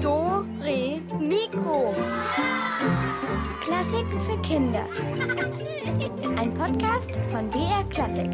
[0.00, 1.92] Do, Re, Mikro.
[3.60, 4.86] Klassiken für Kinder.
[6.38, 8.30] Ein Podcast von BR Klassik.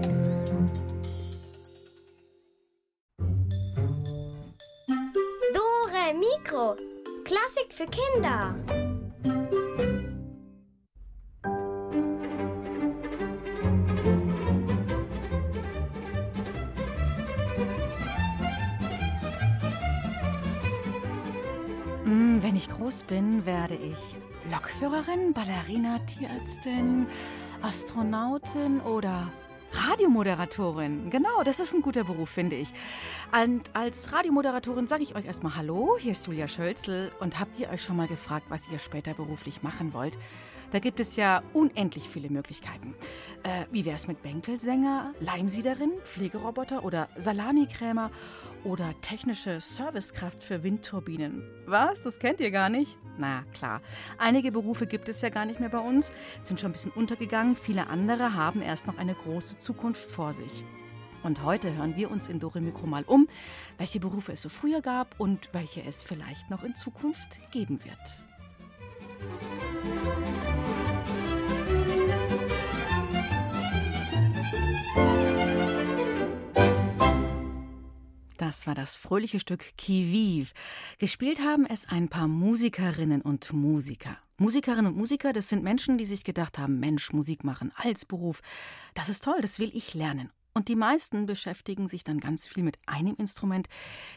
[5.54, 6.76] Dore Mikro.
[7.24, 8.54] Klassik für Kinder.
[23.06, 24.16] Bin, werde ich
[24.50, 27.06] Lokführerin, Ballerina, Tierärztin,
[27.62, 29.32] Astronautin oder
[29.72, 31.10] Radiomoderatorin.
[31.10, 32.68] Genau, das ist ein guter Beruf, finde ich.
[33.32, 37.12] Und als Radiomoderatorin sage ich euch erstmal Hallo, hier ist Julia Schölzl.
[37.20, 40.16] Und habt ihr euch schon mal gefragt, was ihr später beruflich machen wollt?
[40.72, 42.94] Da gibt es ja unendlich viele Möglichkeiten.
[43.42, 48.10] Äh, wie wäre es mit Bänkelsänger, Leimsiederin, Pflegeroboter oder Salamikrämer
[48.66, 51.42] oder technische Servicekraft für Windturbinen?
[51.66, 52.02] Was?
[52.02, 52.98] Das kennt ihr gar nicht?
[53.16, 53.80] Na klar.
[54.18, 57.54] Einige Berufe gibt es ja gar nicht mehr bei uns, sind schon ein bisschen untergegangen.
[57.54, 60.64] Viele andere haben erst noch eine große Zukunft vor sich.
[61.22, 63.28] Und heute hören wir uns in Dore Mikro mal um,
[63.78, 67.96] welche Berufe es so früher gab und welche es vielleicht noch in Zukunft geben wird.
[78.56, 80.54] Das war das fröhliche Stück Qui Vive.
[80.96, 84.16] Gespielt haben es ein paar Musikerinnen und Musiker.
[84.38, 88.40] Musikerinnen und Musiker, das sind Menschen, die sich gedacht haben, Mensch, Musik machen als Beruf,
[88.94, 90.30] das ist toll, das will ich lernen.
[90.54, 93.68] Und die meisten beschäftigen sich dann ganz viel mit einem Instrument,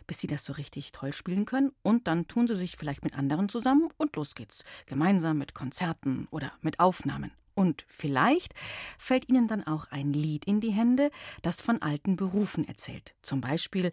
[0.08, 1.74] bis sie das so richtig toll spielen können.
[1.82, 4.64] Und dann tun sie sich vielleicht mit anderen zusammen und los geht's.
[4.86, 7.32] Gemeinsam mit Konzerten oder mit Aufnahmen.
[7.60, 8.54] Und vielleicht
[8.98, 13.16] fällt ihnen dann auch ein Lied in die Hände, das von alten Berufen erzählt.
[13.22, 13.92] Zum Beispiel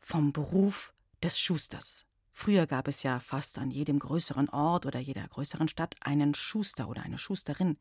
[0.00, 2.06] vom Beruf des Schusters.
[2.32, 6.88] Früher gab es ja fast an jedem größeren Ort oder jeder größeren Stadt einen Schuster
[6.88, 7.78] oder eine Schusterin.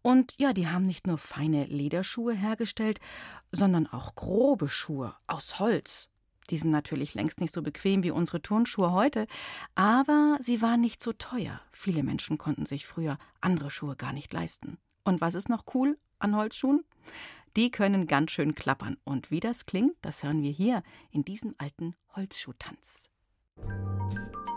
[0.00, 3.00] Und ja, die haben nicht nur feine Lederschuhe hergestellt,
[3.52, 6.09] sondern auch grobe Schuhe aus Holz.
[6.50, 9.26] Die sind natürlich längst nicht so bequem wie unsere Turnschuhe heute,
[9.74, 11.60] aber sie waren nicht so teuer.
[11.72, 14.78] Viele Menschen konnten sich früher andere Schuhe gar nicht leisten.
[15.04, 16.84] Und was ist noch cool an Holzschuhen?
[17.56, 18.96] Die können ganz schön klappern.
[19.04, 23.10] Und wie das klingt, das hören wir hier in diesem alten Holzschuhtanz.
[23.56, 24.49] Der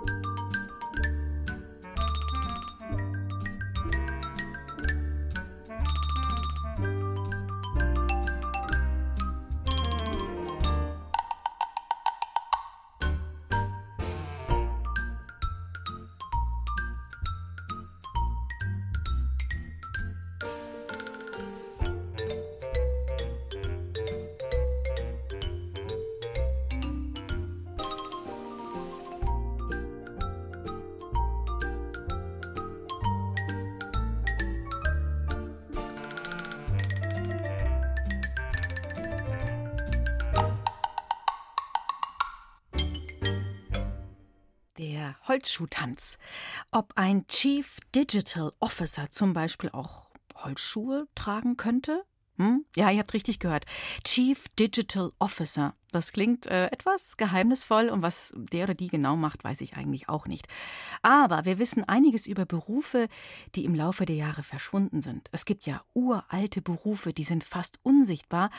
[45.28, 46.18] Holzschuhtanz.
[46.72, 52.04] Ob ein Chief Digital Officer zum Beispiel auch Holzschuhe tragen könnte?
[52.38, 52.66] Hm?
[52.76, 53.66] Ja, ihr habt richtig gehört.
[54.04, 55.76] Chief Digital Officer.
[55.92, 60.10] Das klingt äh, etwas geheimnisvoll und was der oder die genau macht, weiß ich eigentlich
[60.10, 60.48] auch nicht.
[61.04, 63.08] Aber wir wissen einiges über Berufe,
[63.54, 65.30] die im Laufe der Jahre verschwunden sind.
[65.32, 68.50] Es gibt ja uralte Berufe, die sind fast unsichtbar,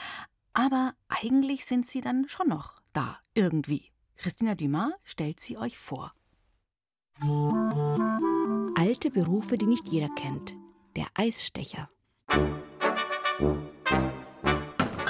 [0.53, 3.91] aber eigentlich sind sie dann schon noch da, irgendwie.
[4.17, 6.15] Christina Dumas stellt sie euch vor.
[8.77, 10.57] Alte Berufe, die nicht jeder kennt.
[10.97, 11.89] Der Eisstecher.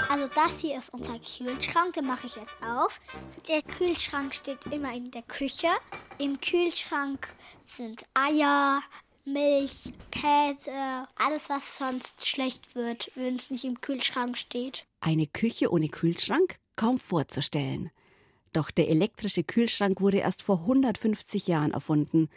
[0.08, 3.00] Also das hier ist unser Kühlschrank, den mache ich jetzt auf.
[3.48, 5.68] Der Kühlschrank steht immer in der Küche.
[6.18, 7.28] Im Kühlschrank
[7.66, 8.80] sind Eier,
[9.24, 14.86] Milch, Käse, alles was sonst schlecht wird, wenn es nicht im Kühlschrank steht.
[15.00, 16.58] Eine Küche ohne Kühlschrank?
[16.76, 17.90] Kaum vorzustellen.
[18.54, 22.30] Doch der elektrische Kühlschrank wurde erst vor 150 Jahren erfunden.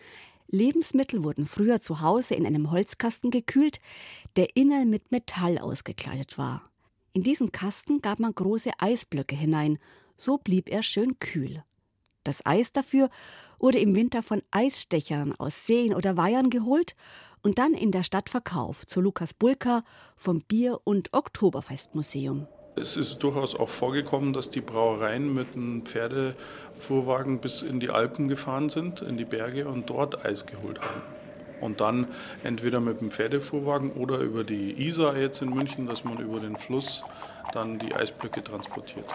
[0.50, 3.80] Lebensmittel wurden früher zu Hause in einem Holzkasten gekühlt,
[4.36, 6.69] der innen mit Metall ausgekleidet war.
[7.14, 9.78] In diesen Kasten gab man große Eisblöcke hinein,
[10.16, 11.64] so blieb er schön kühl.
[12.24, 13.10] Das Eis dafür
[13.60, 16.96] wurde im Winter von Eisstechern aus Seen oder Weihern geholt
[17.44, 19.84] und dann in der Stadt verkauft zu Lukas Bulka
[20.16, 22.48] vom Bier- und Oktoberfestmuseum.
[22.79, 28.27] Es ist durchaus auch vorgekommen, dass die Brauereien mit einem Pferdefuhrwagen bis in die Alpen
[28.27, 31.01] gefahren sind, in die Berge und dort Eis geholt haben.
[31.59, 32.07] Und dann
[32.44, 36.56] entweder mit dem Pferdefuhrwagen oder über die Isar jetzt in München, dass man über den
[36.56, 37.03] Fluss
[37.51, 39.06] dann die Eisblöcke transportiert.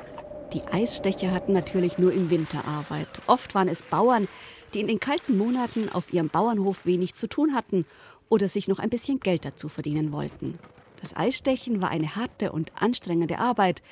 [0.52, 3.08] Die Eisstecher hatten natürlich nur im Winter Arbeit.
[3.26, 4.26] Oft waren es Bauern,
[4.74, 7.86] die in den kalten Monaten auf ihrem Bauernhof wenig zu tun hatten
[8.28, 10.58] oder sich noch ein bisschen Geld dazu verdienen wollten.
[11.02, 13.82] Das Eisstechen war eine harte und anstrengende Arbeit,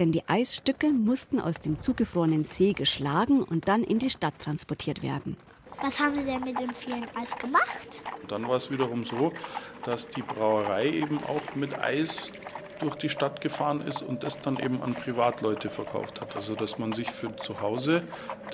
[0.00, 5.02] denn die Eisstücke mussten aus dem zugefrorenen See geschlagen und dann in die Stadt transportiert
[5.02, 5.36] werden.
[5.82, 8.02] Was haben Sie denn mit dem vielen Eis gemacht?
[8.28, 9.32] Dann war es wiederum so,
[9.84, 12.32] dass die Brauerei eben auch mit Eis
[12.80, 16.36] durch die Stadt gefahren ist und das dann eben an Privatleute verkauft hat.
[16.36, 18.02] Also dass man sich für zu Hause,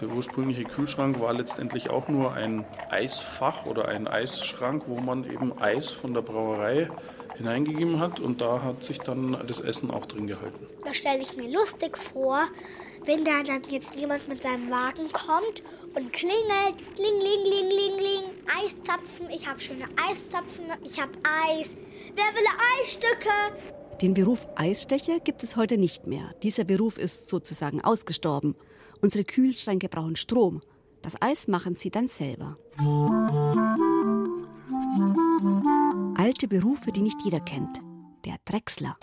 [0.00, 5.60] der ursprüngliche Kühlschrank war letztendlich auch nur ein Eisfach oder ein Eisschrank, wo man eben
[5.60, 6.88] Eis von der Brauerei
[7.37, 10.67] hineingegeben hat und da hat sich dann das Essen auch drin gehalten.
[10.84, 12.38] Da stelle ich mir lustig vor,
[13.05, 15.62] wenn da dann jetzt jemand mit seinem Wagen kommt
[15.96, 18.31] und klingelt, ling, ling, ling, ling, ling,
[18.61, 21.12] Eiszapfen, ich habe schöne Eiszapfen, ich habe
[21.49, 21.76] Eis.
[22.14, 22.46] Wer will
[22.81, 23.31] Eisstücke?
[24.00, 26.34] Den Beruf Eisstecher gibt es heute nicht mehr.
[26.43, 28.55] Dieser Beruf ist sozusagen ausgestorben.
[29.00, 30.61] Unsere Kühlschränke brauchen Strom.
[31.02, 32.56] Das Eis machen sie dann selber.
[36.42, 37.80] Alte Berufe, die nicht jeder kennt.
[38.24, 38.96] Der Drechsler.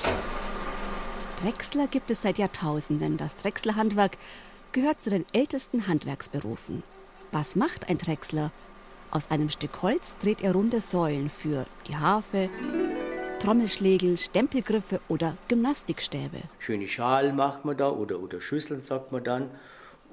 [1.42, 3.16] Drechsler gibt es seit Jahrtausenden.
[3.16, 4.18] Das Drechslerhandwerk
[4.74, 6.84] gehört zu den ältesten Handwerksberufen.
[7.32, 8.52] Was macht ein Drechsler?
[9.10, 12.50] Aus einem Stück Holz dreht er runde Säulen für die Harfe,
[13.40, 16.42] Trommelschlägel, Stempelgriffe oder Gymnastikstäbe.
[16.58, 19.50] Schöne Schalen macht man da oder, oder Schüsseln sagt man dann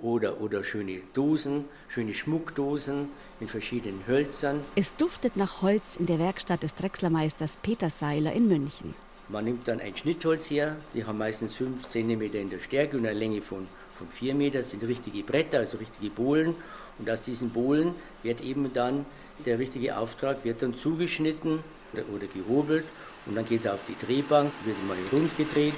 [0.02, 3.08] oder, oder schöne Dosen, schöne Schmuckdosen
[3.40, 4.64] in verschiedenen Hölzern.
[4.74, 8.94] Es duftet nach Holz in der Werkstatt des Drechslermeisters Peter Seiler in München.
[9.28, 13.06] Man nimmt dann ein Schnittholz her, die haben meistens 5 cm in der Stärke und
[13.06, 16.54] eine Länge von, von 4 Meter, das sind richtige Bretter, also richtige Bohlen.
[16.98, 19.04] Und aus diesen Bohlen wird eben dann
[19.44, 21.62] der richtige Auftrag wird dann zugeschnitten
[21.92, 22.84] oder, oder gehobelt
[23.26, 25.74] und dann geht es auf die Drehbank, wird mal rund gedreht.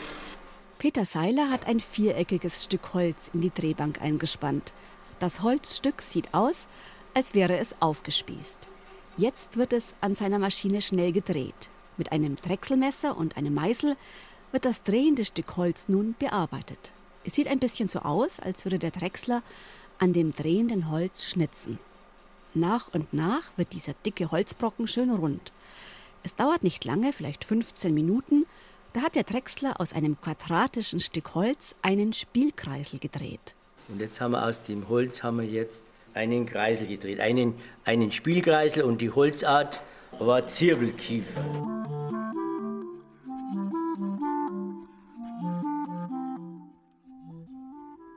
[0.78, 4.72] Peter Seiler hat ein viereckiges Stück Holz in die Drehbank eingespannt.
[5.18, 6.68] Das Holzstück sieht aus,
[7.14, 8.68] als wäre es aufgespießt.
[9.16, 11.68] Jetzt wird es an seiner Maschine schnell gedreht.
[11.96, 13.96] Mit einem Drechselmesser und einem Meißel
[14.52, 16.92] wird das drehende Stück Holz nun bearbeitet.
[17.24, 19.42] Es sieht ein bisschen so aus, als würde der Drechsler
[19.98, 21.80] an dem drehenden Holz schnitzen.
[22.54, 25.52] Nach und nach wird dieser dicke Holzbrocken schön rund.
[26.22, 28.46] Es dauert nicht lange, vielleicht 15 Minuten,
[28.92, 33.54] da hat der Drechsler aus einem quadratischen Stück Holz einen Spielkreisel gedreht.
[33.88, 35.82] Und jetzt haben wir aus dem Holz haben wir jetzt
[36.14, 37.54] einen Kreisel gedreht, einen,
[37.84, 39.80] einen Spielkreisel und die Holzart
[40.18, 41.44] war Zirbelkiefer.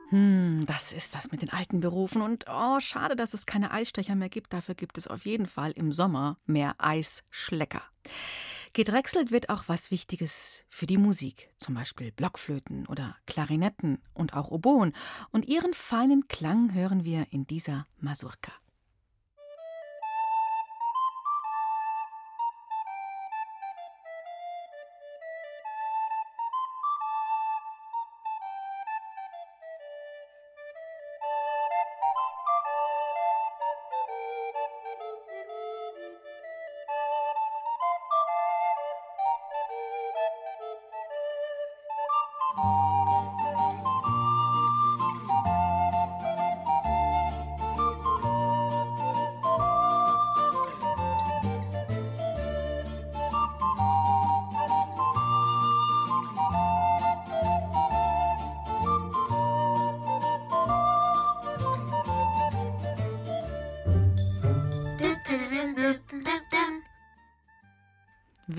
[0.08, 2.20] Hm, das ist das mit den alten Berufen.
[2.20, 4.52] Und oh, schade, dass es keine Eisstecher mehr gibt.
[4.52, 7.82] Dafür gibt es auf jeden Fall im Sommer mehr Eisschlecker.
[8.74, 14.50] Gedrechselt wird auch was Wichtiges für die Musik, zum Beispiel Blockflöten oder Klarinetten und auch
[14.50, 14.94] Oboen.
[15.30, 18.52] Und ihren feinen Klang hören wir in dieser Masurka.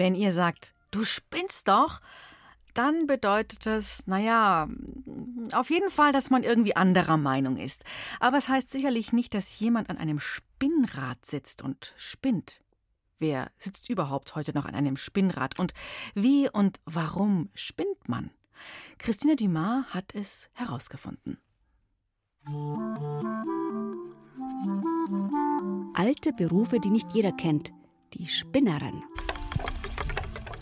[0.04, 2.02] Wenn ihr sagt, du spinnst doch,
[2.74, 4.68] dann bedeutet das, naja,
[5.54, 7.86] auf jeden Fall, dass man irgendwie anderer Meinung ist.
[8.20, 12.60] Aber es heißt sicherlich nicht, dass jemand an einem Spinnrad sitzt und spinnt.
[13.18, 15.58] Wer sitzt überhaupt heute noch an einem Spinnrad?
[15.58, 15.74] Und
[16.16, 18.30] wie und warum spinnt man?
[18.98, 21.38] Christine Dumas hat es herausgefunden.
[25.94, 27.72] Alte Berufe, die nicht jeder kennt.
[28.16, 29.02] Die Spinnerin.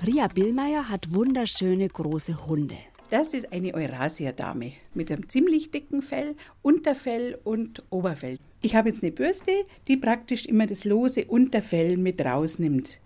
[0.03, 2.75] Ria Billmeier hat wunderschöne große Hunde.
[3.11, 8.39] Das ist eine Eurasia-Dame mit einem ziemlich dicken Fell, Unterfell und Oberfell.
[8.61, 9.51] Ich habe jetzt eine Bürste,
[9.87, 12.99] die praktisch immer das lose Unterfell mit rausnimmt.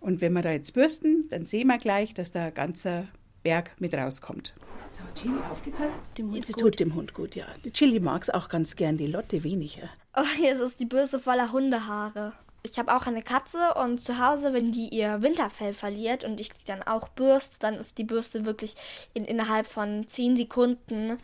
[0.00, 3.08] Und wenn wir da jetzt bürsten, dann sehen wir gleich, dass da ein ganzer
[3.42, 4.52] Berg mit rauskommt.
[4.90, 6.18] So, Chili, aufgepasst.
[6.18, 7.46] Dem Hund das tut dem Hund gut, ja.
[7.64, 9.88] Die Chili mag es auch ganz gern, die Lotte weniger.
[10.14, 12.34] Oh, jetzt ist die Bürste voller Hundehaare.
[12.66, 16.48] Ich habe auch eine Katze und zu Hause, wenn die ihr Winterfell verliert und ich
[16.48, 18.74] die dann auch bürste, dann ist die Bürste wirklich
[19.12, 21.18] in, innerhalb von 10 Sekunden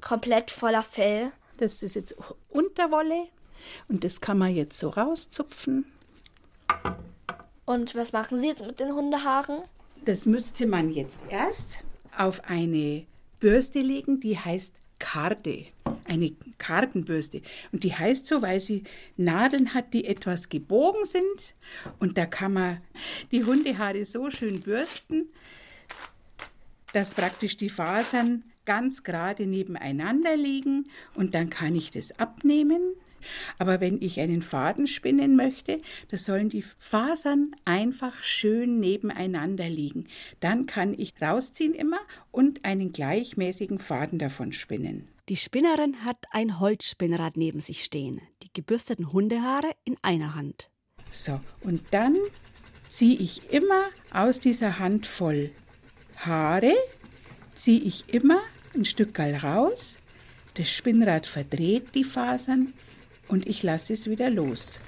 [0.00, 1.32] komplett voller Fell.
[1.56, 2.16] Das ist jetzt
[2.48, 3.26] Unterwolle
[3.88, 5.84] und das kann man jetzt so rauszupfen.
[7.64, 9.62] Und was machen Sie jetzt mit den Hundehaaren?
[10.04, 11.78] Das müsste man jetzt erst
[12.16, 13.04] auf eine
[13.40, 15.66] Bürste legen, die heißt Karde.
[16.04, 17.42] Eine Kartenbürste.
[17.72, 18.84] Und die heißt so, weil sie
[19.16, 21.54] Nadeln hat, die etwas gebogen sind.
[21.98, 22.80] Und da kann man
[23.30, 25.28] die Hundehaare so schön bürsten,
[26.92, 30.88] dass praktisch die Fasern ganz gerade nebeneinander liegen.
[31.14, 32.94] Und dann kann ich das abnehmen
[33.58, 40.06] aber wenn ich einen Faden spinnen möchte, da sollen die Fasern einfach schön nebeneinander liegen.
[40.40, 45.08] Dann kann ich rausziehen immer und einen gleichmäßigen Faden davon spinnen.
[45.28, 50.70] Die Spinnerin hat ein Holzspinnrad neben sich stehen, die gebürsteten Hundehaare in einer Hand.
[51.12, 52.16] So, und dann
[52.88, 53.82] ziehe ich immer
[54.12, 55.50] aus dieser Handvoll
[56.16, 56.74] Haare,
[57.52, 58.40] ziehe ich immer
[58.74, 59.98] ein Stück raus,
[60.54, 62.72] das Spinnrad verdreht die Fasern,
[63.28, 64.78] und ich lasse es wieder los.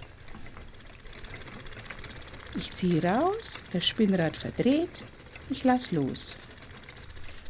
[2.57, 5.03] Ich ziehe raus, das Spinnrad verdreht,
[5.51, 6.37] ich lasse los.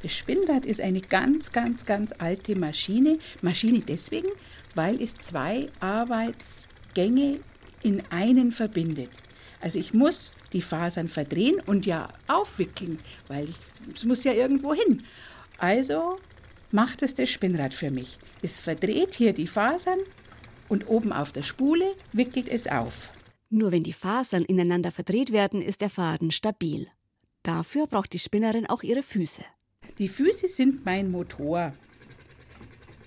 [0.02, 3.18] Das Spinnrad ist eine ganz, ganz, ganz alte Maschine.
[3.42, 4.28] Maschine deswegen,
[4.74, 7.40] weil es zwei Arbeitsgänge
[7.82, 9.10] in einen verbindet.
[9.60, 13.48] Also ich muss die Fasern verdrehen und ja aufwickeln, weil
[13.94, 15.04] es muss ja irgendwo hin.
[15.58, 16.18] Also
[16.70, 18.18] macht es das Spinnrad für mich.
[18.40, 19.98] Es verdreht hier die Fasern
[20.70, 23.10] und oben auf der Spule wickelt es auf.
[23.50, 26.86] Nur wenn die Fasern ineinander verdreht werden, ist der Faden stabil.
[27.42, 29.42] Dafür braucht die Spinnerin auch ihre Füße.
[29.98, 31.74] Die Füße sind mein Motor.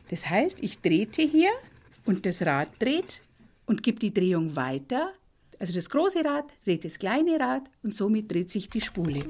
[0.09, 1.49] Das heißt, ich drehte hier
[2.05, 3.21] und das Rad dreht
[3.65, 5.13] und gibt die Drehung weiter.
[5.59, 9.23] Also das große Rad dreht das kleine Rad und somit dreht sich die Spule.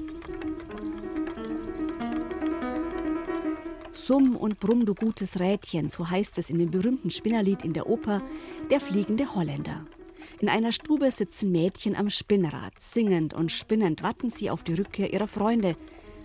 [3.94, 7.88] Summ und brumm, du gutes Rädchen, so heißt es in dem berühmten Spinnerlied in der
[7.88, 8.22] Oper
[8.68, 9.86] Der fliegende Holländer.
[10.40, 12.72] In einer Stube sitzen Mädchen am Spinnrad.
[12.78, 15.76] Singend und spinnend warten sie auf die Rückkehr ihrer Freunde,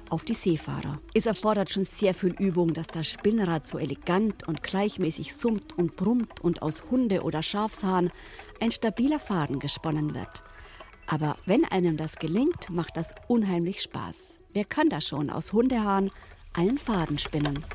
[0.10, 1.00] auf die Seefahrer.
[1.14, 5.96] Es erfordert schon sehr viel Übung, dass das Spinnrad so elegant und gleichmäßig summt und
[5.96, 8.12] brummt und aus Hunde- oder Schafshaaren
[8.60, 10.42] ein stabiler Faden gesponnen wird.
[11.06, 14.40] Aber wenn einem das gelingt, macht das unheimlich Spaß.
[14.54, 16.10] Wer kann das schon aus Hundehaaren
[16.54, 17.66] einen Faden spinnen.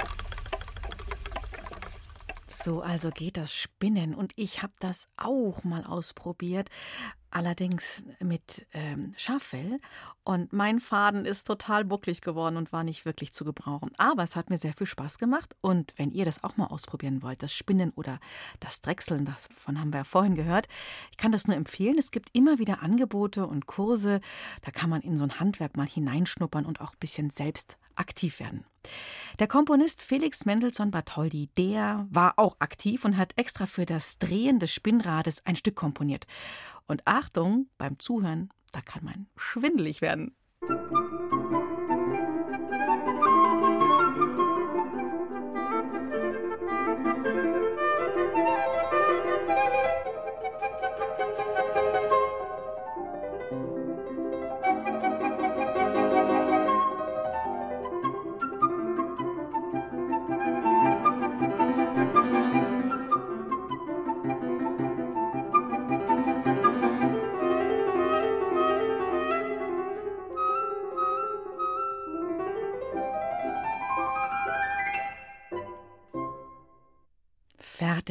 [2.49, 6.71] So also geht das Spinnen und ich habe das auch mal ausprobiert
[7.35, 9.81] allerdings mit ähm, Schaffell.
[10.23, 13.91] Und mein Faden ist total bucklig geworden und war nicht wirklich zu gebrauchen.
[13.99, 15.55] Aber es hat mir sehr viel Spaß gemacht.
[15.61, 18.21] Und wenn ihr das auch mal ausprobieren wollt, das Spinnen oder
[18.61, 20.69] das Drechseln, davon haben wir ja vorhin gehört,
[21.11, 21.99] ich kann das nur empfehlen.
[21.99, 24.21] Es gibt immer wieder Angebote und Kurse.
[24.63, 28.41] Da kann man in so ein Handwerk mal hineinschnuppern und auch ein bisschen selbst aktiv
[28.41, 28.65] werden.
[29.39, 34.59] Der Komponist Felix Mendelssohn Bartholdy, der war auch aktiv und hat extra für das Drehen
[34.59, 36.27] des Spinnrades ein Stück komponiert.
[36.87, 40.37] Und Achtung, beim Zuhören, da kann man schwindelig werden.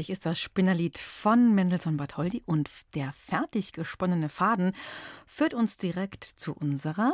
[0.04, 4.74] Fertig ist das Spinnerlied von Mendelssohn Bartholdy und der fertig gesponnene Faden
[5.26, 7.14] führt uns direkt zu unserer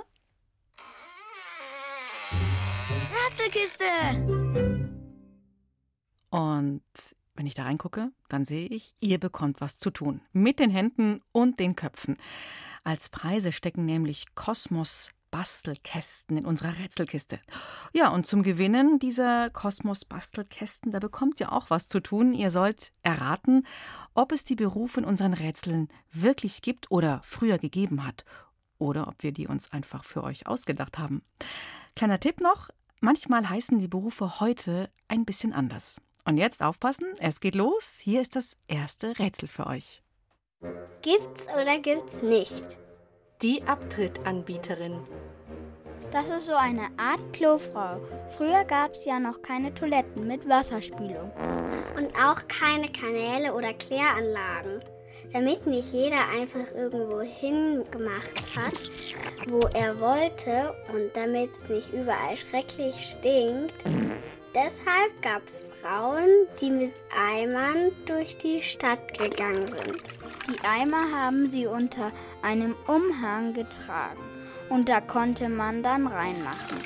[3.27, 3.84] Rätselkiste!
[6.31, 6.81] Und
[7.36, 10.22] wenn ich da reingucke, dann sehe ich, ihr bekommt was zu tun.
[10.34, 12.17] Mit den Händen und den Köpfen.
[12.84, 17.39] Als Preise stecken nämlich Kosmos Bastelkästen in unserer Rätselkiste.
[17.93, 22.33] Ja, und zum Gewinnen dieser Kosmos Bastelkästen, da bekommt ihr auch was zu tun.
[22.33, 23.65] Ihr sollt erraten,
[24.13, 28.25] ob es die Berufe in unseren Rätseln wirklich gibt oder früher gegeben hat.
[28.77, 31.21] Oder ob wir die uns einfach für euch ausgedacht haben.
[31.95, 32.69] Kleiner Tipp noch:
[33.01, 36.00] manchmal heißen die Berufe heute ein bisschen anders.
[36.25, 38.00] Und jetzt aufpassen, es geht los.
[38.01, 40.03] Hier ist das erste Rätsel für euch.
[41.01, 42.77] Gibt's oder gibt's nicht?
[43.41, 45.00] Die Abtrittanbieterin.
[46.12, 48.01] Das ist so eine Art Klofrau.
[48.36, 51.31] Früher gab es ja noch keine Toiletten mit Wasserspülung.
[51.96, 54.81] Und auch keine Kanäle oder Kläranlagen.
[55.31, 58.91] Damit nicht jeder einfach irgendwo hingemacht hat,
[59.48, 63.86] wo er wollte und damit es nicht überall schrecklich stinkt,
[64.55, 70.01] Deshalb gab es Frauen, die mit Eimern durch die Stadt gegangen sind.
[70.50, 74.24] Die Eimer haben sie unter einem Umhang getragen
[74.70, 76.79] und da konnte man dann reinmachen.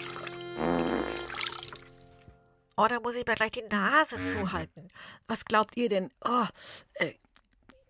[2.75, 4.89] Oh, da muss ich mir gleich die Nase zuhalten.
[5.27, 6.09] Was glaubt ihr denn?
[6.25, 6.45] Oh,
[6.95, 7.13] äh,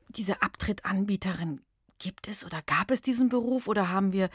[0.10, 1.62] diese Abtrittanbieterin,
[1.98, 4.30] gibt es oder gab es diesen Beruf oder haben wir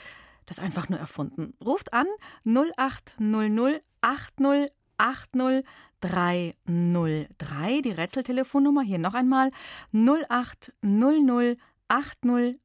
[0.47, 1.55] das einfach nur erfunden?
[1.65, 2.07] Ruft an
[2.45, 5.65] 0800 80 80
[6.01, 8.83] 303, die Rätseltelefonnummer.
[8.83, 9.51] Hier noch einmal.
[9.93, 11.59] 0800
[11.91, 12.59] 80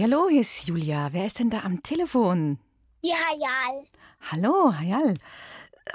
[0.00, 0.02] 80 303.
[0.02, 1.12] Hallo, hier ist Julia.
[1.12, 2.58] Wer ist denn da am Telefon?
[3.02, 3.84] Ja, Hayal.
[4.30, 5.14] Hallo, Hayal.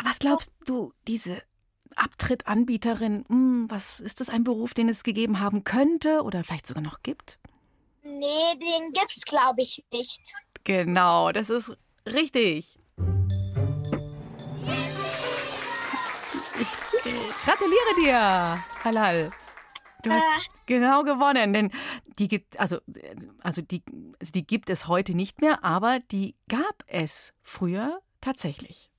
[0.03, 1.41] Was glaubst du, diese
[1.95, 6.83] Abtrittanbieterin, hm, was ist das ein Beruf, den es gegeben haben könnte oder vielleicht sogar
[6.83, 7.39] noch gibt?
[8.03, 10.21] Nee, den gibt's glaube ich nicht.
[10.63, 12.77] Genau, das ist richtig.
[16.59, 16.69] Ich
[17.43, 19.31] gratuliere dir, Halal.
[20.05, 20.49] Du hast äh.
[20.67, 21.71] genau gewonnen, denn
[22.19, 22.79] die gibt also
[23.39, 23.83] also die
[24.19, 28.91] also die gibt es heute nicht mehr, aber die gab es früher tatsächlich.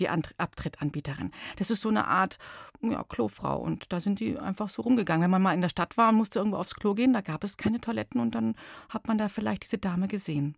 [0.00, 1.32] Die Abtrittanbieterin.
[1.58, 2.38] Das ist so eine Art
[2.80, 5.22] ja, Klofrau und da sind die einfach so rumgegangen.
[5.22, 7.44] Wenn man mal in der Stadt war und musste irgendwo aufs Klo gehen, da gab
[7.44, 8.56] es keine Toiletten und dann
[8.88, 10.56] hat man da vielleicht diese Dame gesehen.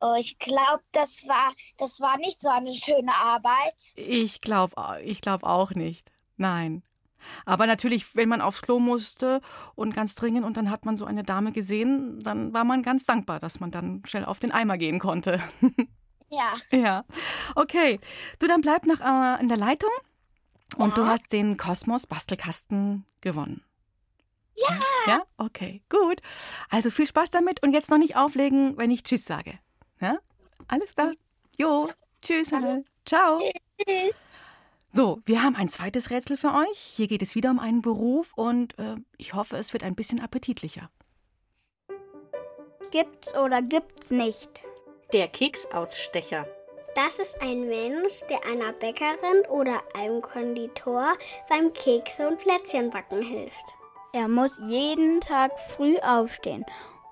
[0.00, 3.74] Oh, ich glaube, das war das war nicht so eine schöne Arbeit.
[3.96, 6.10] Ich glaube ich glaube auch nicht.
[6.36, 6.84] Nein.
[7.44, 9.40] Aber natürlich, wenn man aufs Klo musste
[9.74, 13.04] und ganz dringend und dann hat man so eine Dame gesehen, dann war man ganz
[13.04, 15.40] dankbar, dass man dann schnell auf den Eimer gehen konnte.
[16.30, 16.54] Ja.
[16.70, 17.04] Ja.
[17.54, 18.00] Okay.
[18.38, 19.90] Du, dann bleib noch äh, in der Leitung
[20.76, 20.94] und ja.
[20.94, 23.64] du hast den Kosmos Bastelkasten gewonnen.
[24.56, 24.80] Ja.
[25.06, 25.22] Ja?
[25.36, 26.20] Okay, gut.
[26.68, 29.58] Also viel Spaß damit und jetzt noch nicht auflegen, wenn ich Tschüss sage.
[30.00, 30.18] Ja?
[30.66, 31.12] Alles klar.
[31.56, 31.88] Jo.
[32.20, 32.52] Tschüss.
[32.52, 32.84] Hallo.
[33.06, 33.40] Ciao.
[33.78, 34.14] Tschüss.
[34.92, 36.78] So, wir haben ein zweites Rätsel für euch.
[36.78, 40.20] Hier geht es wieder um einen Beruf und äh, ich hoffe, es wird ein bisschen
[40.20, 40.90] appetitlicher.
[42.90, 44.64] Gibt's oder gibt's nicht?
[45.12, 46.46] Der Keksausstecher.
[46.94, 51.12] Das ist ein Mensch, der einer Bäckerin oder einem Konditor
[51.48, 53.64] beim Kekse und Plätzchenbacken hilft.
[54.14, 56.64] Er muss jeden Tag früh aufstehen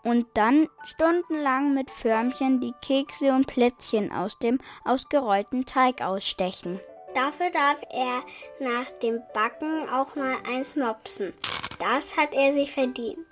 [0.03, 6.81] und dann stundenlang mit Förmchen die Kekse und Plätzchen aus dem ausgerollten Teig ausstechen.
[7.17, 8.23] Dafür darf er
[8.61, 11.33] nach dem Backen auch mal eins mopsen.
[11.79, 13.27] Das hat er sich verdient.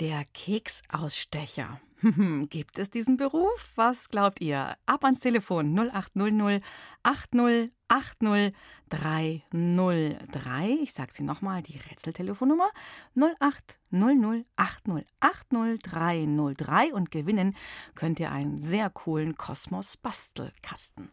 [0.00, 1.80] Der Keksausstecher.
[2.48, 3.70] Gibt es diesen Beruf?
[3.76, 4.76] Was glaubt ihr?
[4.86, 6.64] Ab ans Telefon 0800
[7.04, 8.52] 80 80
[8.88, 10.78] 303.
[10.82, 12.70] Ich sage sie nochmal, die Rätseltelefonnummer
[13.14, 17.56] 0800 80 80 303 und gewinnen
[17.94, 21.12] könnt ihr einen sehr coolen Kosmos Bastelkasten.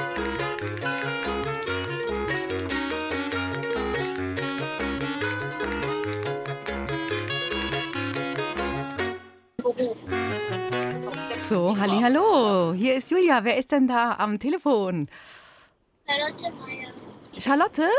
[11.51, 12.71] So, halli, hallo.
[12.71, 13.43] Hier ist Julia.
[13.43, 15.09] Wer ist denn da am Telefon?
[16.07, 16.93] Charlotte Meyer.
[17.37, 17.89] Charlotte?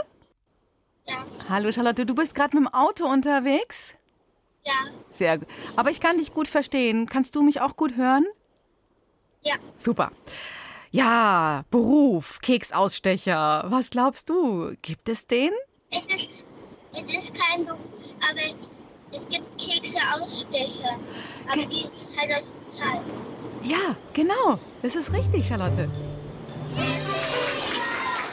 [1.07, 1.27] Ja.
[1.51, 3.95] Hallo Charlotte, du bist gerade mit dem Auto unterwegs?
[4.65, 4.73] Ja.
[5.11, 5.49] Sehr gut.
[5.77, 7.05] Aber ich kann dich gut verstehen.
[7.05, 8.25] Kannst du mich auch gut hören?
[9.43, 9.57] Ja.
[9.77, 10.12] Super.
[10.91, 13.65] Ja, Beruf, Keksausstecher.
[13.67, 14.73] Was glaubst du?
[14.81, 15.51] Gibt es den?
[15.91, 16.29] Es ist,
[16.95, 17.81] es ist kein Beruf,
[18.31, 18.57] aber
[19.12, 20.99] es gibt Kekse-Ausstecher.
[21.49, 22.45] Aber Ge die sind halt
[22.79, 23.03] Schall.
[23.64, 24.59] Ja, genau.
[24.83, 25.88] Das ist richtig, Charlotte.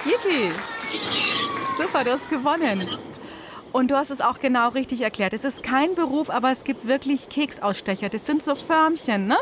[0.05, 0.51] Yippie.
[1.77, 2.87] Super, du hast gewonnen.
[3.71, 5.33] Und du hast es auch genau richtig erklärt.
[5.33, 8.09] Es ist kein Beruf, aber es gibt wirklich Keksausstecher.
[8.09, 9.37] Das sind so Förmchen, ne?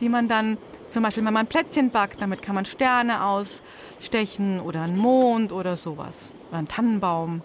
[0.00, 4.82] Die man dann Zum Beispiel, wenn man Plätzchen backt, damit kann man Sterne ausstechen oder
[4.82, 6.32] einen Mond oder sowas.
[6.50, 7.42] Oder einen Tannenbaum.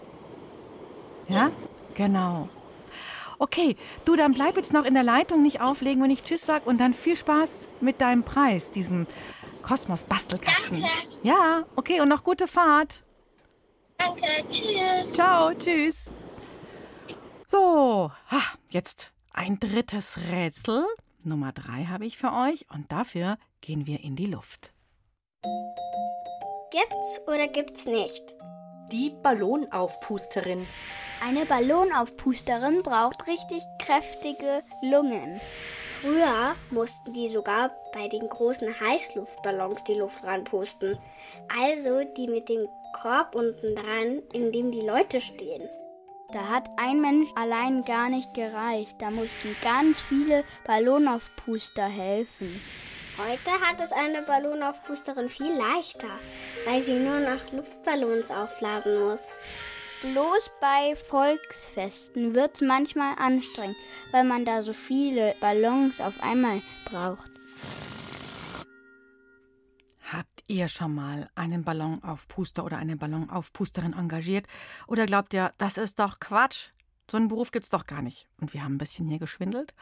[1.28, 1.50] Ja?
[1.94, 2.48] Genau.
[3.40, 3.74] Okay,
[4.04, 6.78] du, dann bleib jetzt noch in der Leitung, nicht auflegen, wenn ich Tschüss sag und
[6.78, 9.06] dann viel Spaß mit deinem Preis, diesem
[9.62, 10.82] Kosmos-Bastelkasten.
[10.82, 11.16] Danke.
[11.22, 13.02] Ja, okay, und noch gute Fahrt.
[13.96, 15.12] Danke, tschüss.
[15.14, 16.10] Ciao, tschüss.
[17.46, 20.84] So, ha, jetzt ein drittes Rätsel.
[21.24, 24.74] Nummer drei habe ich für euch und dafür gehen wir in die Luft.
[26.70, 28.36] Gibt's oder gibt's nicht?
[28.92, 30.66] Die Ballonaufpusterin.
[31.24, 35.40] Eine Ballonaufpusterin braucht richtig kräftige Lungen.
[36.00, 40.98] Früher mussten die sogar bei den großen Heißluftballons die Luft ranpusten.
[41.56, 42.66] Also die mit dem
[43.00, 45.68] Korb unten dran, in dem die Leute stehen.
[46.32, 48.96] Da hat ein Mensch allein gar nicht gereicht.
[48.98, 52.60] Da mussten ganz viele Ballonaufpuster helfen.
[53.18, 56.08] Heute hat es eine Ballonaufpusterin viel leichter,
[56.64, 59.20] weil sie nur noch Luftballons aufblasen muss.
[60.02, 63.76] Bloß bei Volksfesten wird's manchmal anstrengend,
[64.12, 67.30] weil man da so viele Ballons auf einmal braucht.
[70.10, 74.46] Habt ihr schon mal einen Ballonaufpuster oder eine Ballonaufpusterin engagiert?
[74.86, 76.70] Oder glaubt ihr, das ist doch Quatsch?
[77.10, 78.28] So einen Beruf gibt's doch gar nicht.
[78.40, 79.74] Und wir haben ein bisschen hier geschwindelt.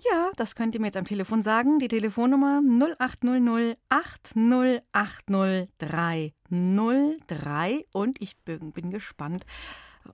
[0.00, 1.78] Ja, das könnt ihr mir jetzt am Telefon sagen.
[1.78, 7.86] Die Telefonnummer 0800 8080 303.
[7.92, 9.46] Und ich bin, bin gespannt,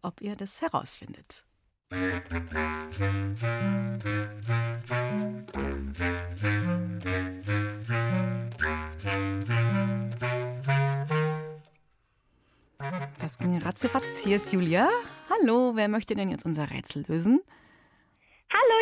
[0.03, 1.45] ob ihr das herausfindet.
[13.19, 14.23] Das ging ratzefatz.
[14.25, 14.89] Hier ist Julia.
[15.29, 17.41] Hallo, wer möchte denn jetzt unser Rätsel lösen?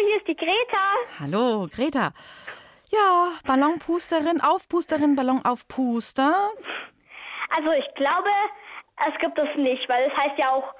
[0.00, 0.84] Hallo, hier ist die Greta.
[1.20, 2.12] Hallo, Greta.
[2.90, 6.50] Ja, Ballonpusterin, Aufpusterin, Ballonaufpuster.
[7.50, 8.28] Also ich glaube,
[9.08, 10.74] es gibt es nicht, weil es heißt ja auch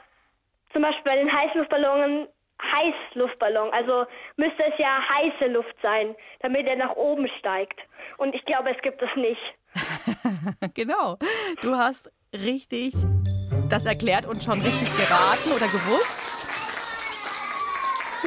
[0.72, 2.28] zum Beispiel bei den Heißluftballonen
[2.62, 3.70] Heißluftballon.
[3.72, 4.06] Also
[4.36, 7.78] müsste es ja heiße Luft sein, damit er nach oben steigt.
[8.16, 10.74] Und ich glaube, es gibt es nicht.
[10.74, 11.18] genau.
[11.62, 12.94] Du hast richtig
[13.68, 16.39] das erklärt und schon richtig geraten oder gewusst.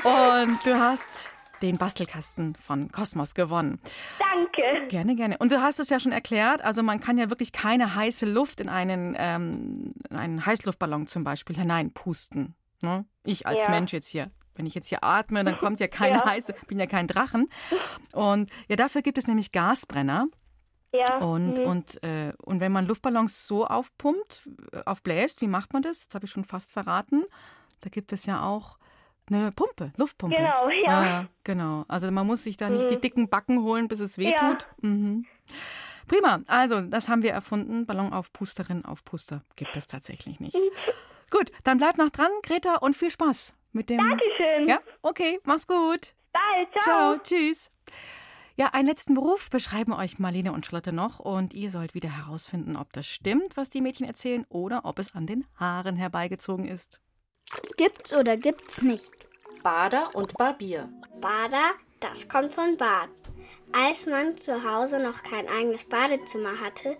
[0.03, 1.29] Und du hast
[1.62, 3.79] den Bastelkasten von Kosmos gewonnen.
[4.19, 4.88] Danke.
[4.89, 5.38] Gerne, gerne.
[5.38, 8.60] Und du hast es ja schon erklärt, also man kann ja wirklich keine heiße Luft
[8.60, 12.56] in einen, ähm, in einen Heißluftballon zum Beispiel hineinpusten.
[12.82, 13.06] Ne?
[13.23, 13.69] Ich als Ja.
[13.71, 14.29] Mensch jetzt hier.
[14.56, 16.25] Wenn ich jetzt hier atme, dann kommt ja keine Ja.
[16.25, 17.49] heiße, bin ja kein Drachen.
[18.12, 20.27] Und ja, dafür gibt es nämlich Gasbrenner.
[20.93, 21.17] Ja.
[21.19, 21.63] Und, mhm.
[21.63, 26.08] und, äh, und wenn man Luftballons so aufpumpt, äh, aufbläst, wie macht man das?
[26.08, 27.23] Das habe ich schon fast verraten.
[27.82, 28.77] Da gibt es ja auch
[29.29, 30.36] eine Pumpe, Luftpumpe.
[30.36, 31.25] Genau, ja.
[31.43, 31.86] genau.
[31.88, 33.01] Also man muss sich da nicht die Mhm.
[33.01, 34.53] dicken Backen holen, bis es weh Ja.
[34.53, 34.67] tut.
[34.81, 35.25] Mhm.
[36.07, 36.41] Prima.
[36.47, 37.86] Also, das haben wir erfunden.
[37.86, 40.55] Ballonaufpusterin, Aufpuster gibt es tatsächlich nicht.
[41.31, 43.97] Gut, dann bleib noch dran, Greta, und viel Spaß mit dem.
[43.97, 44.67] Dankeschön.
[44.67, 46.13] Ja, okay, mach's gut.
[46.31, 46.83] Bye, ciao.
[46.83, 47.71] Ciao, tschüss.
[48.55, 52.75] Ja, einen letzten Beruf beschreiben euch Marlene und Charlotte noch und ihr sollt wieder herausfinden,
[52.75, 56.99] ob das stimmt, was die Mädchen erzählen oder ob es an den Haaren herbeigezogen ist.
[57.77, 59.12] Gibt's oder gibt's nicht?
[59.63, 60.89] Bader und Barbier.
[61.21, 63.10] Bader, das kommt von Bad.
[63.71, 66.97] Als man zu Hause noch kein eigenes Badezimmer hatte,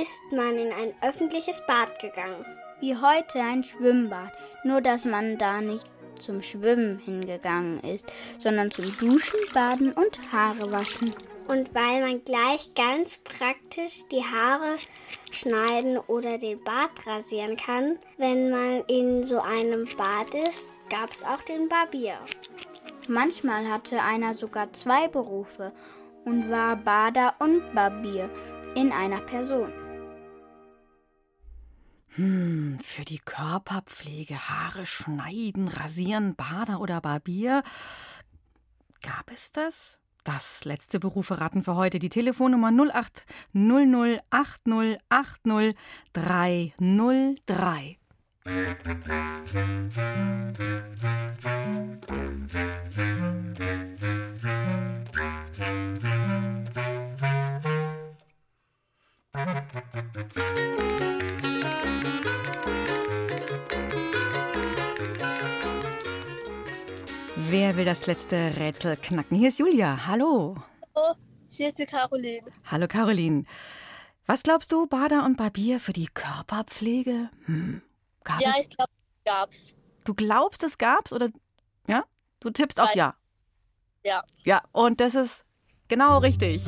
[0.00, 2.44] ist man in ein öffentliches Bad gegangen.
[2.80, 4.32] Wie heute ein Schwimmbad,
[4.64, 5.86] nur dass man da nicht
[6.18, 8.04] zum Schwimmen hingegangen ist,
[8.38, 11.14] sondern zum Duschen, Baden und Haare waschen.
[11.48, 14.76] Und weil man gleich ganz praktisch die Haare
[15.30, 21.24] schneiden oder den Bart rasieren kann, wenn man in so einem Bad ist, gab es
[21.24, 22.18] auch den Barbier.
[23.08, 25.72] Manchmal hatte einer sogar zwei Berufe
[26.26, 28.28] und war Bader und Barbier
[28.74, 29.72] in einer Person.
[32.08, 37.62] Hm, für die Körperpflege, Haare schneiden, rasieren, Bader oder Barbier.
[39.00, 39.98] Gab es das?
[40.28, 41.98] Das letzte Berufe raten für heute.
[41.98, 45.74] Die Telefonnummer 08 00 80 80
[46.12, 47.96] 303.
[67.50, 69.36] Wer will das letzte Rätsel knacken?
[69.38, 70.06] Hier ist Julia.
[70.06, 70.56] Hallo.
[70.94, 71.14] Hallo,
[71.48, 72.46] hier ist die Caroline.
[72.70, 73.44] Hallo Caroline.
[74.26, 77.30] Was glaubst du, Bader und Barbier für die Körperpflege?
[77.46, 77.82] Hm.
[78.40, 78.66] Ja, es?
[78.66, 78.90] ich glaube,
[79.24, 79.74] gab's.
[80.04, 81.30] Du glaubst, es gab's oder
[81.86, 82.04] ja?
[82.40, 82.98] Du tippst auf Nein.
[82.98, 83.14] ja.
[84.04, 84.22] Ja.
[84.44, 85.44] Ja, und das ist
[85.88, 86.62] Genau richtig.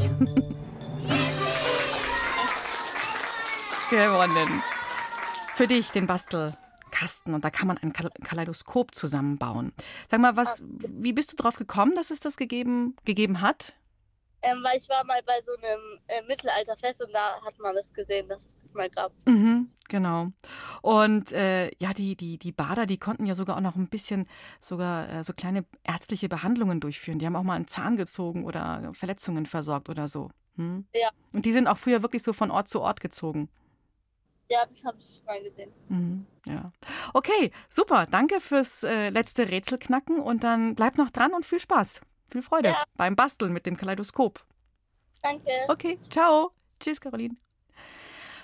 [3.91, 4.63] Gewonnen.
[5.55, 6.07] Für dich den
[7.01, 9.73] Bastelkasten und da kann man ein Kaleidoskop zusammenbauen.
[10.11, 13.75] Sag mal, was, wie bist du darauf gekommen, dass es das gegeben, gegeben hat?
[14.43, 17.93] Ähm, weil ich war mal bei so einem äh, Mittelalterfest und da hat man das
[17.93, 19.13] gesehen, dass es das mal gab.
[19.27, 20.29] Mhm, genau.
[20.81, 24.27] Und äh, ja, die, die, die Bader, die konnten ja sogar auch noch ein bisschen
[24.63, 27.19] sogar äh, so kleine ärztliche Behandlungen durchführen.
[27.19, 30.31] Die haben auch mal einen Zahn gezogen oder Verletzungen versorgt oder so.
[30.57, 30.87] Hm?
[30.95, 31.11] Ja.
[31.35, 33.51] Und die sind auch früher wirklich so von Ort zu Ort gezogen.
[34.51, 35.71] Ja, das habe ich mal gesehen.
[35.89, 36.73] Mhm, ja.
[37.15, 38.07] Okay, super.
[38.11, 42.01] Danke fürs äh, letzte Rätselknacken und dann bleib noch dran und viel Spaß.
[42.31, 42.85] Viel Freude Ja.
[42.97, 44.45] beim Basteln mit dem Kaleidoskop.
[45.23, 45.51] Danke.
[45.69, 46.51] Okay, ciao.
[46.81, 47.37] Tschüss, Caroline.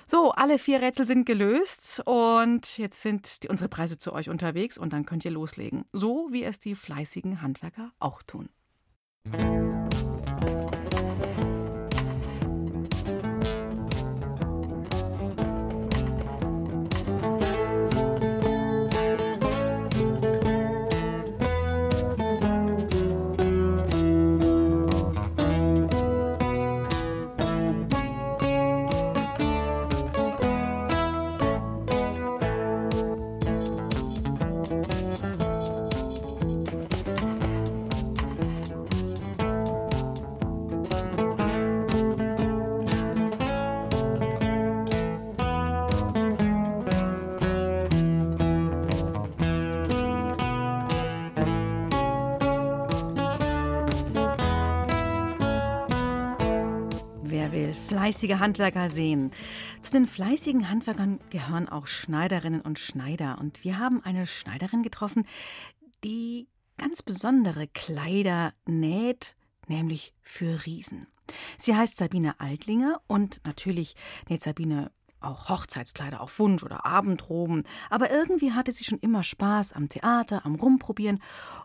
[0.07, 4.77] So, alle vier Rätsel sind gelöst und jetzt sind die, unsere Preise zu euch unterwegs
[4.77, 5.83] und dann könnt ihr loslegen.
[5.91, 8.47] So wie es die fleißigen Handwerker auch tun.
[58.07, 59.31] Fleißige Handwerker sehen?
[59.81, 63.37] Zu den fleißigen Handwerkern gehören auch Schneiderinnen und Schneider.
[63.37, 65.25] Und wir haben eine Schneiderin getroffen,
[66.05, 69.35] die ganz besondere Kleider näht,
[69.67, 71.07] nämlich für Riesen.
[71.57, 73.95] Sie heißt Sabine Altlinger und natürlich
[74.29, 77.63] näht Sabine auch Hochzeitskleider auf Wunsch oder Abendroben.
[77.89, 81.21] Aber irgendwie hatte sie schon immer Spaß am Theater, am Rumprobieren.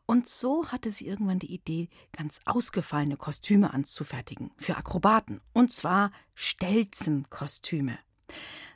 [0.07, 4.51] Und so hatte sie irgendwann die Idee, ganz ausgefallene Kostüme anzufertigen.
[4.57, 5.41] Für Akrobaten.
[5.53, 7.99] Und zwar Stelzenkostüme.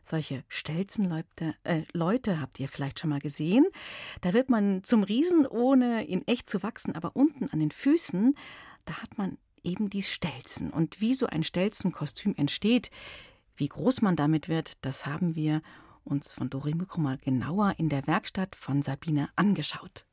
[0.03, 3.67] Solche Stelzenleute äh, Leute habt ihr vielleicht schon mal gesehen.
[4.21, 8.37] Da wird man zum Riesen, ohne in echt zu wachsen, aber unten an den Füßen,
[8.85, 10.71] da hat man eben die Stelzen.
[10.71, 12.91] Und wie so ein Stelzenkostüm entsteht,
[13.57, 15.63] wie groß man damit wird, das haben wir
[16.05, 20.07] uns von Dori Mykro mal genauer in der Werkstatt von Sabine angeschaut.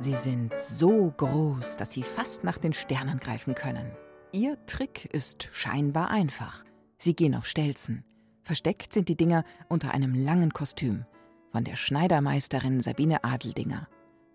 [0.00, 3.90] Sie sind so groß, dass sie fast nach den Sternen greifen können.
[4.32, 6.64] Ihr Trick ist scheinbar einfach.
[6.98, 8.04] Sie gehen auf Stelzen.
[8.44, 11.04] Versteckt sind die Dinger unter einem langen Kostüm.
[11.50, 13.88] Von der Schneidermeisterin Sabine Adeldinger.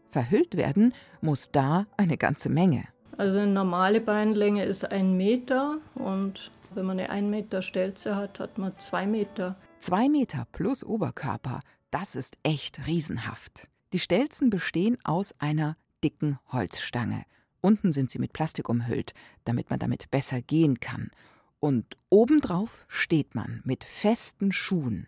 [0.10, 2.84] Verhüllt werden muss da eine ganze Menge.
[3.18, 8.40] Also eine normale Beinlänge ist ein Meter und wenn man eine 1 Meter Stelze hat,
[8.40, 9.56] hat man zwei Meter.
[9.80, 11.60] Zwei Meter plus Oberkörper,
[11.92, 13.70] das ist echt riesenhaft.
[13.94, 17.26] Die Stelzen bestehen aus einer dicken Holzstange.
[17.62, 19.14] Unten sind sie mit Plastik umhüllt,
[19.46, 21.12] damit man damit besser gehen kann.
[21.60, 25.08] Und obendrauf steht man mit festen Schuhen.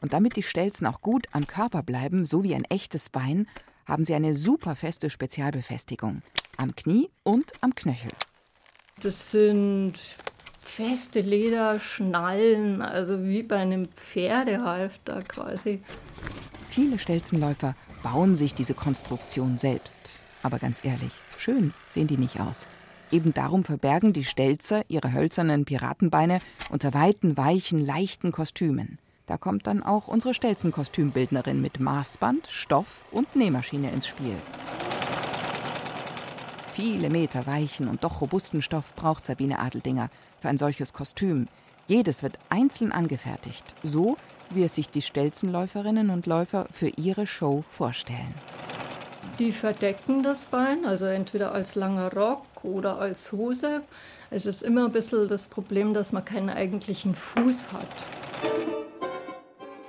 [0.00, 3.46] Und damit die Stelzen auch gut am Körper bleiben, so wie ein echtes Bein,
[3.86, 6.22] haben sie eine super feste Spezialbefestigung.
[6.60, 8.10] Am Knie und am Knöchel.
[9.00, 9.94] Das sind
[10.58, 15.80] feste Lederschnallen, also wie bei einem Pferdehalfter quasi.
[16.68, 20.00] Viele Stelzenläufer bauen sich diese Konstruktion selbst.
[20.42, 22.66] Aber ganz ehrlich, schön sehen die nicht aus.
[23.12, 26.40] Eben darum verbergen die Stelzer ihre hölzernen Piratenbeine
[26.70, 28.98] unter weiten, weichen, leichten Kostümen.
[29.26, 34.34] Da kommt dann auch unsere Stelzenkostümbildnerin mit Maßband, Stoff und Nähmaschine ins Spiel.
[36.80, 41.48] Viele Meter weichen und doch robusten Stoff braucht Sabine Adeldinger für ein solches Kostüm.
[41.88, 44.16] Jedes wird einzeln angefertigt, so
[44.50, 48.32] wie es sich die Stelzenläuferinnen und Läufer für ihre Show vorstellen.
[49.40, 53.82] Die verdecken das Bein, also entweder als langer Rock oder als Hose.
[54.30, 57.88] Es ist immer ein bisschen das Problem, dass man keinen eigentlichen Fuß hat.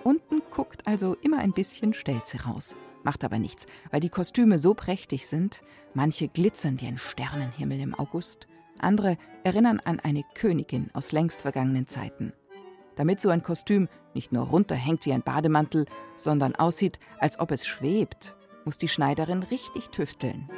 [0.03, 2.75] Unten guckt also immer ein bisschen Stelze raus.
[3.03, 5.61] Macht aber nichts, weil die Kostüme so prächtig sind.
[5.93, 8.47] Manche glitzern wie ein Sternenhimmel im August.
[8.77, 12.33] Andere erinnern an eine Königin aus längst vergangenen Zeiten.
[12.95, 15.85] Damit so ein Kostüm nicht nur runterhängt wie ein Bademantel,
[16.17, 18.35] sondern aussieht, als ob es schwebt,
[18.65, 20.49] muss die Schneiderin richtig tüfteln.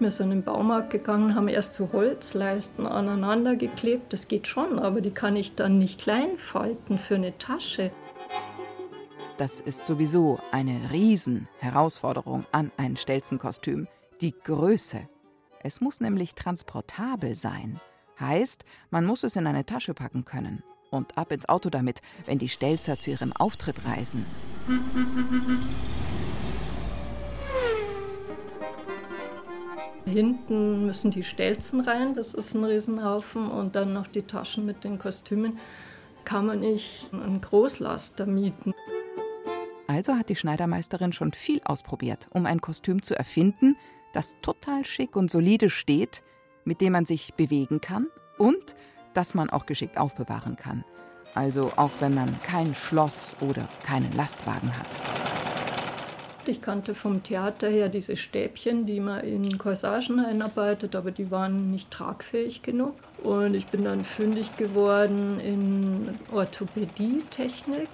[0.00, 4.12] Wir sind in den Baumarkt gegangen, haben erst so Holzleisten aneinander geklebt.
[4.14, 7.90] Das geht schon, aber die kann ich dann nicht klein falten für eine Tasche.
[9.40, 13.88] Das ist sowieso eine Riesen-Herausforderung an ein Stelzenkostüm.
[14.20, 15.08] die Größe.
[15.62, 17.80] Es muss nämlich transportabel sein.
[18.20, 20.62] Heißt, man muss es in eine Tasche packen können.
[20.90, 24.26] Und ab ins Auto damit, wenn die Stelzer zu ihrem Auftritt reisen.
[30.04, 34.84] Hinten müssen die Stelzen rein, das ist ein Riesenhaufen, und dann noch die Taschen mit
[34.84, 35.58] den Kostümen.
[36.26, 38.74] Kann man nicht einen Großlaster mieten.
[39.90, 43.76] Also hat die Schneidermeisterin schon viel ausprobiert, um ein Kostüm zu erfinden,
[44.12, 46.22] das total schick und solide steht,
[46.64, 48.06] mit dem man sich bewegen kann
[48.38, 48.76] und
[49.14, 50.84] das man auch geschickt aufbewahren kann.
[51.34, 54.86] Also auch wenn man kein Schloss oder keinen Lastwagen hat.
[56.46, 61.72] Ich kannte vom Theater her diese Stäbchen, die man in Corsagen einarbeitet, aber die waren
[61.72, 62.94] nicht tragfähig genug.
[63.24, 67.88] Und ich bin dann fündig geworden in Orthopädie-Technik.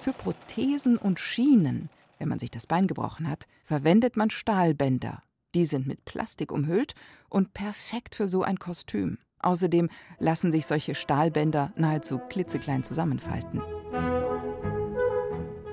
[0.00, 5.20] Für Prothesen und Schienen, wenn man sich das Bein gebrochen hat, verwendet man Stahlbänder.
[5.54, 6.94] Die sind mit Plastik umhüllt
[7.28, 9.18] und perfekt für so ein Kostüm.
[9.40, 13.60] Außerdem lassen sich solche Stahlbänder nahezu klitzeklein zusammenfalten.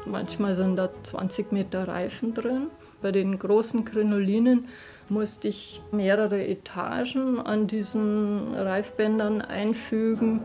[0.06, 2.68] Manchmal sind da 20 Meter Reifen drin.
[3.02, 4.68] Bei den großen Krinolinen
[5.10, 10.42] musste ich mehrere Etagen an diesen Reifbändern einfügen.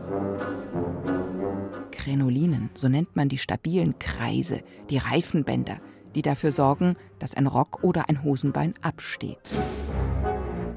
[1.91, 5.79] Krenolinen, so nennt man die stabilen Kreise, die Reifenbänder,
[6.15, 9.51] die dafür sorgen, dass ein Rock oder ein Hosenbein absteht.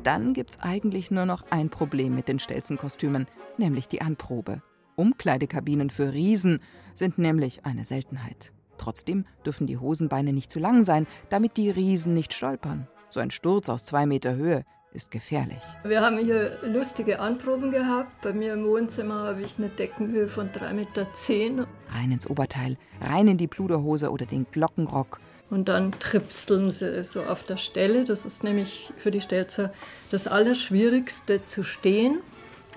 [0.02, 3.26] Dann gibt's eigentlich nur noch ein Problem mit den Stelzenkostümen,
[3.58, 4.62] nämlich die Anprobe.
[4.94, 6.60] Umkleidekabinen für Riesen
[6.94, 8.52] sind nämlich eine Seltenheit.
[8.78, 12.86] Trotzdem dürfen die Hosenbeine nicht zu lang sein, damit die Riesen nicht stolpern.
[13.10, 15.62] So ein Sturz aus zwei Meter Höhe ist gefährlich.
[15.84, 18.22] Wir haben hier lustige Anproben gehabt.
[18.22, 21.68] Bei mir im Wohnzimmer habe ich eine Deckenhöhe von 3,10 Meter.
[21.90, 25.20] Rein ins Oberteil, rein in die Pluderhose oder den Glockenrock.
[25.50, 28.04] Und dann tripseln sie so auf der Stelle.
[28.04, 29.72] Das ist nämlich für die Stelzer
[30.10, 32.18] das Allerschwierigste zu stehen.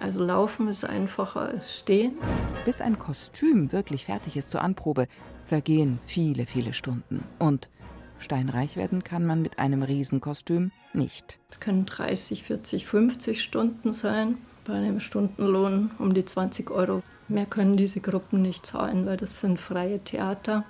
[0.01, 2.13] Also laufen ist einfacher als stehen.
[2.65, 5.07] Bis ein Kostüm wirklich fertig ist zur Anprobe,
[5.45, 7.23] vergehen viele, viele Stunden.
[7.39, 7.69] Und
[8.19, 11.39] steinreich werden kann man mit einem Riesenkostüm nicht.
[11.49, 14.37] Es können 30, 40, 50 Stunden sein.
[14.65, 17.01] Bei einem Stundenlohn um die 20 Euro.
[17.27, 20.65] Mehr können diese Gruppen nicht zahlen, weil das sind freie Theater.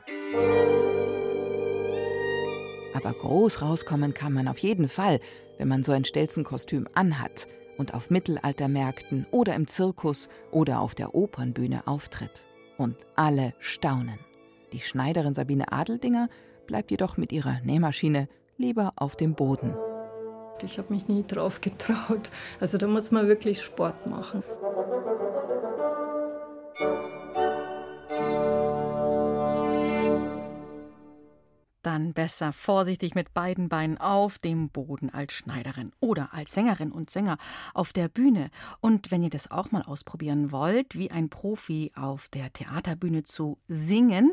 [2.94, 5.20] Aber groß rauskommen kann man auf jeden Fall,
[5.58, 11.16] wenn man so ein Stelzenkostüm anhat und auf Mittelaltermärkten oder im Zirkus oder auf der
[11.16, 12.46] Opernbühne auftritt.
[12.78, 14.20] Und alle staunen.
[14.74, 16.30] Die Schneiderin Sabine Adeldinger
[16.70, 19.74] bleibt jedoch mit ihrer Nähmaschine lieber auf dem Boden.
[20.62, 22.30] Ich habe mich nie drauf getraut.
[22.60, 24.44] Also da muss man wirklich Sport machen.
[32.00, 37.10] Dann besser vorsichtig mit beiden Beinen auf dem Boden als Schneiderin oder als Sängerin und
[37.10, 37.38] Sänger
[37.74, 38.52] auf der Bühne.
[38.80, 43.58] Und wenn ihr das auch mal ausprobieren wollt, wie ein Profi auf der Theaterbühne zu
[43.68, 44.32] singen,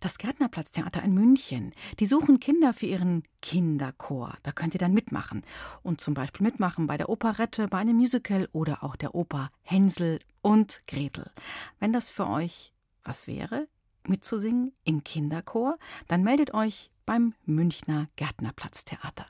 [0.00, 4.36] das Gärtnerplatztheater in München, die suchen Kinder für ihren Kinderchor.
[4.42, 5.44] Da könnt ihr dann mitmachen.
[5.82, 10.18] Und zum Beispiel mitmachen bei der Operette, bei einem Musical oder auch der Oper Hänsel
[10.42, 11.30] und Gretel.
[11.78, 13.66] Wenn das für euch was wäre,
[14.06, 19.24] mitzusingen im Kinderchor, dann meldet euch beim Münchner Gärtnerplatztheater.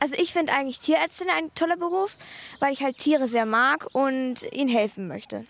[0.00, 2.16] Also ich finde eigentlich Tierärztin ein toller Beruf,
[2.58, 5.44] weil ich halt Tiere sehr mag und ihnen helfen möchte.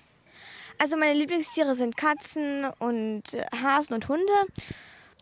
[0.76, 3.22] Also meine Lieblingstiere sind Katzen und
[3.62, 4.32] Hasen und Hunde.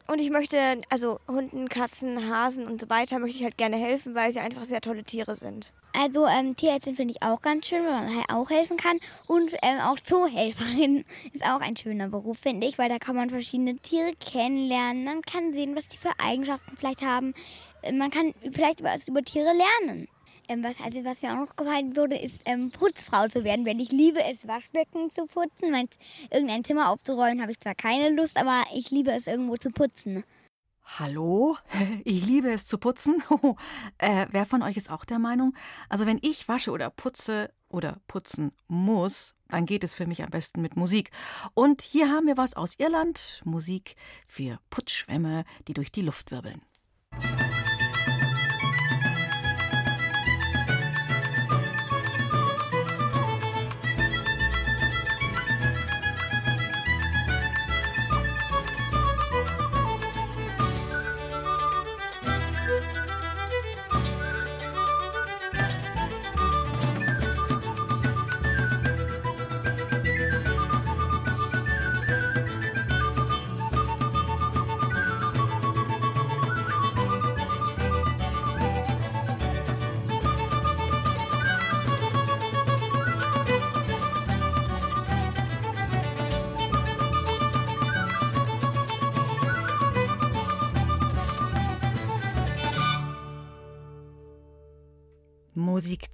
[0.06, 4.14] Und ich möchte, also Hunden, Katzen, Hasen und so weiter, möchte ich halt gerne helfen,
[4.14, 5.70] weil sie einfach sehr tolle Tiere sind.
[5.98, 8.98] Also ähm, Tierärztin finde ich auch ganz schön, weil man halt auch helfen kann.
[9.26, 13.30] Und ähm, auch Zoohelferin ist auch ein schöner Beruf, finde ich, weil da kann man
[13.30, 15.04] verschiedene Tiere kennenlernen.
[15.04, 17.32] Man kann sehen, was die für Eigenschaften vielleicht haben.
[17.80, 20.09] Äh, man kann vielleicht was über Tiere lernen.
[20.48, 23.80] Ähm, was, also was mir auch noch gefallen würde, ist ähm, Putzfrau zu werden, wenn
[23.80, 25.70] ich liebe es, Waschbecken zu putzen.
[25.70, 25.88] Mein,
[26.30, 30.24] irgendein Zimmer aufzuräumen habe ich zwar keine Lust, aber ich liebe es irgendwo zu putzen.
[30.87, 31.57] Hallo?
[32.05, 33.22] Ich liebe es zu putzen.
[33.99, 35.55] äh, wer von euch ist auch der Meinung?
[35.89, 40.30] Also wenn ich wasche oder putze oder putzen muss, dann geht es für mich am
[40.30, 41.11] besten mit Musik.
[41.55, 43.43] Und hier haben wir was aus Irland.
[43.45, 46.62] Musik für Putzschwämme, die durch die Luft wirbeln.
[47.12, 47.45] Musik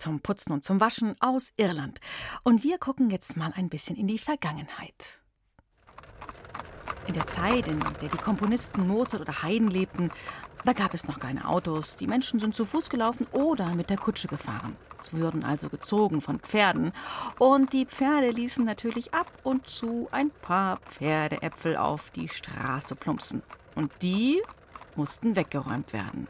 [0.02, 2.00] zum Putzen und zum Waschen aus Irland.
[2.42, 5.20] Und wir gucken jetzt mal ein bisschen in die Vergangenheit.
[7.06, 10.10] In der Zeit, in der die Komponisten Mozart oder Haydn lebten,
[10.64, 11.96] da gab es noch keine Autos.
[11.96, 14.76] Die Menschen sind zu Fuß gelaufen oder mit der Kutsche gefahren.
[15.00, 16.92] Es wurden also gezogen von Pferden.
[17.38, 23.42] Und die Pferde ließen natürlich ab und zu ein paar Pferdeäpfel auf die Straße plumpsen.
[23.74, 24.40] Und die
[24.94, 26.28] mussten weggeräumt werden.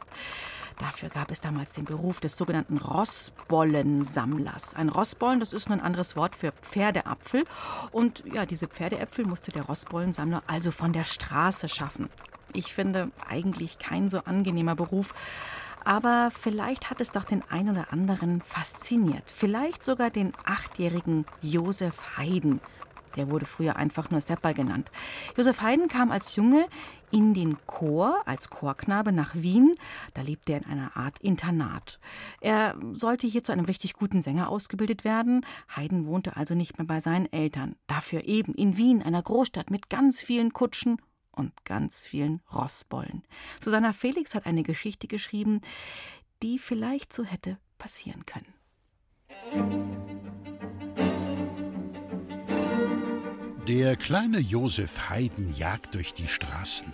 [0.79, 4.75] Dafür gab es damals den Beruf des sogenannten Rossbollensammlers.
[4.75, 7.45] Ein Rossbollen, das ist nur ein anderes Wort für Pferdeapfel.
[7.91, 12.09] Und ja, diese Pferdeäpfel musste der Rossbollensammler also von der Straße schaffen.
[12.53, 15.13] Ich finde eigentlich kein so angenehmer Beruf.
[15.85, 19.23] Aber vielleicht hat es doch den einen oder anderen fasziniert.
[19.27, 22.61] Vielleicht sogar den achtjährigen Josef Haydn.
[23.15, 24.91] Der wurde früher einfach nur Seppal genannt.
[25.37, 26.65] Josef Haydn kam als Junge
[27.11, 29.75] in den Chor, als Chorknabe nach Wien.
[30.15, 31.99] Da lebte er in einer Art Internat.
[32.41, 35.45] Er sollte hier zu einem richtig guten Sänger ausgebildet werden.
[35.75, 37.75] Haydn wohnte also nicht mehr bei seinen Eltern.
[37.87, 40.97] Dafür eben in Wien, einer Großstadt mit ganz vielen Kutschen
[41.31, 43.23] und ganz vielen Rossbollen.
[43.59, 45.61] Susanna Felix hat eine Geschichte geschrieben,
[46.41, 48.53] die vielleicht so hätte passieren können.
[53.67, 56.93] Der kleine Josef Haydn jagt durch die Straßen,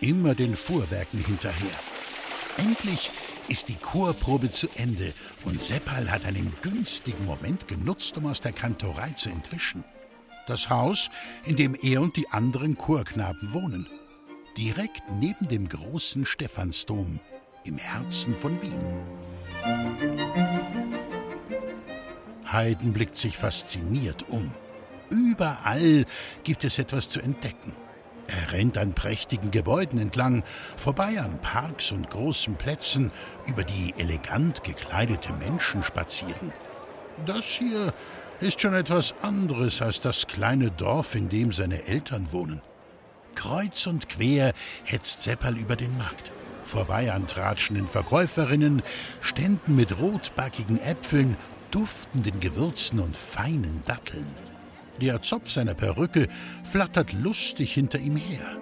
[0.00, 1.78] immer den Fuhrwerken hinterher.
[2.56, 3.10] Endlich
[3.48, 5.12] ist die Chorprobe zu Ende
[5.44, 9.84] und Seppal hat einen günstigen Moment genutzt, um aus der Kantorei zu entwischen
[10.46, 11.10] das Haus,
[11.44, 13.88] in dem er und die anderen Chorknaben wohnen.
[14.56, 17.20] Direkt neben dem großen Stephansdom
[17.64, 18.72] im Herzen von Wien.
[22.44, 24.54] Haydn blickt sich fasziniert um.
[25.10, 26.06] Überall
[26.42, 27.74] gibt es etwas zu entdecken.
[28.26, 30.42] Er rennt an prächtigen Gebäuden entlang,
[30.76, 33.10] vorbei an Parks und großen Plätzen,
[33.46, 36.52] über die elegant gekleidete Menschen spazieren.
[37.26, 37.92] Das hier
[38.40, 42.62] ist schon etwas anderes als das kleine Dorf, in dem seine Eltern wohnen.
[43.34, 44.52] Kreuz und quer
[44.84, 46.32] hetzt Seppal über den Markt.
[46.64, 48.82] Vorbei an tratschenden Verkäuferinnen,
[49.20, 51.36] Ständen mit rotbackigen Äpfeln,
[51.70, 54.26] duftenden Gewürzen und feinen Datteln.
[55.00, 56.28] Der Zopf seiner Perücke
[56.70, 58.58] flattert lustig hinter ihm her.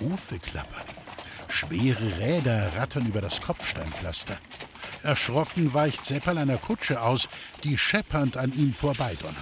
[0.00, 0.86] Hufe klappern.
[1.48, 4.38] Schwere Räder rattern über das Kopfsteinpflaster.
[5.02, 7.28] Erschrocken weicht Seppal einer Kutsche aus,
[7.64, 9.36] die scheppernd an ihm vorbeidonnert.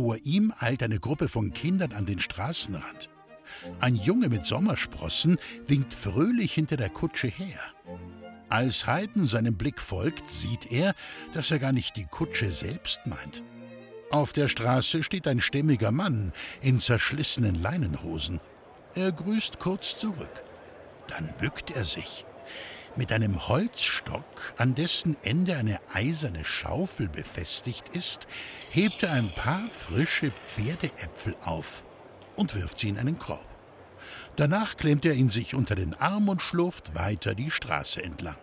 [0.00, 3.10] Vor ihm eilt eine Gruppe von Kindern an den Straßenrand.
[3.80, 5.36] Ein Junge mit Sommersprossen
[5.66, 7.60] winkt fröhlich hinter der Kutsche her.
[8.48, 10.94] Als Haydn seinem Blick folgt, sieht er,
[11.34, 13.42] dass er gar nicht die Kutsche selbst meint.
[14.10, 16.32] Auf der Straße steht ein stämmiger Mann
[16.62, 18.40] in zerschlissenen Leinenhosen.
[18.94, 20.44] Er grüßt kurz zurück.
[21.08, 22.24] Dann bückt er sich.
[22.96, 24.24] Mit einem Holzstock,
[24.58, 28.26] an dessen Ende eine eiserne Schaufel befestigt ist,
[28.70, 31.84] hebt er ein paar frische Pferdeäpfel auf
[32.36, 33.44] und wirft sie in einen Korb.
[34.36, 38.36] Danach klemmt er ihn sich unter den Arm und schlurft weiter die Straße entlang.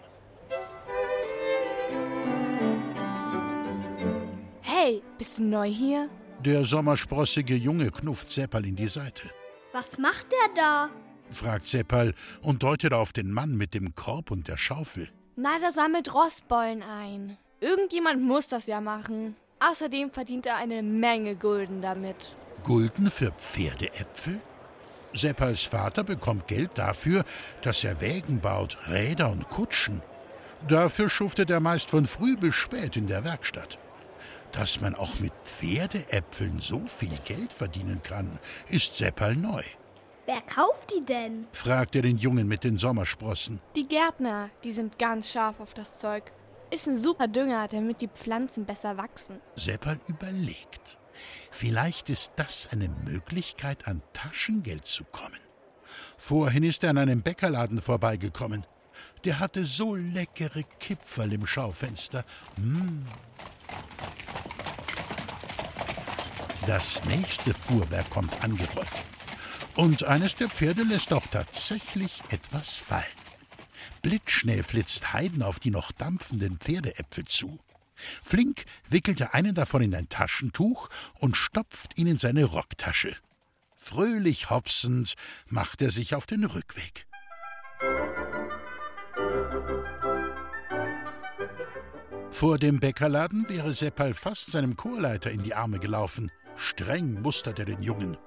[4.61, 6.09] Hey, bist du neu hier?
[6.45, 9.29] Der sommersprossige Junge knufft Seppal in die Seite.
[9.73, 10.89] Was macht der da?
[11.31, 15.09] Fragt Seppal und deutet auf den Mann mit dem Korb und der Schaufel.
[15.35, 17.37] Na, der sammelt Rostbollen ein.
[17.59, 19.35] Irgendjemand muss das ja machen.
[19.59, 22.35] Außerdem verdient er eine Menge Gulden damit.
[22.63, 24.39] Gulden für Pferdeäpfel?
[25.13, 27.23] Seppals Vater bekommt Geld dafür,
[27.61, 30.01] dass er Wägen baut, Räder und Kutschen.
[30.67, 33.79] Dafür schuftet er meist von früh bis spät in der Werkstatt.
[34.51, 39.63] Dass man auch mit Pferdeäpfeln so viel Geld verdienen kann, ist Seppal neu.
[40.27, 41.47] Wer kauft die denn?
[41.53, 43.61] fragt er den Jungen mit den Sommersprossen.
[43.77, 46.33] Die Gärtner, die sind ganz scharf auf das Zeug.
[46.69, 49.39] Ist ein super Dünger, damit die Pflanzen besser wachsen.
[49.55, 50.97] Seppal überlegt.
[51.49, 55.39] Vielleicht ist das eine Möglichkeit, an Taschengeld zu kommen.
[56.17, 58.65] Vorhin ist er an einem Bäckerladen vorbeigekommen.
[59.23, 62.25] Der hatte so leckere Kipferl im Schaufenster.
[62.57, 63.05] Mmh.
[66.65, 69.05] Das nächste Fuhrwerk kommt angerollt.
[69.77, 73.03] Und eines der Pferde lässt auch tatsächlich etwas fallen.
[74.01, 77.59] Blitzschnell flitzt Heiden auf die noch dampfenden Pferdeäpfel zu.
[78.23, 83.15] Flink wickelt er einen davon in ein Taschentuch und stopft ihn in seine Rocktasche.
[83.75, 85.13] Fröhlich hopsend
[85.47, 86.49] macht er sich auf den
[92.31, 96.31] Vor dem Bäckerladen wäre Seppal fast seinem Chorleiter in die Arme gelaufen.
[96.55, 98.17] Streng mustert er den Jungen.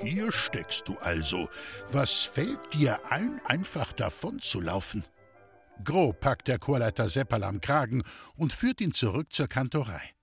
[0.00, 1.48] Hier steckst du also.
[1.88, 5.04] Was fällt dir ein, einfach davon zu laufen?
[5.82, 8.02] Grob packt der Chorleiter Seppal am Kragen
[8.36, 10.14] und führt ihn zurück zur Kantorei.